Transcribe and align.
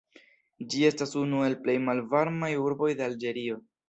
Ĝi 0.69 0.79
estas 0.87 1.11
unu 1.19 1.43
el 1.47 1.55
plej 1.65 1.75
malvarmaj 1.89 2.49
urboj 2.71 2.89
de 3.03 3.07
Alĝerio. 3.09 3.61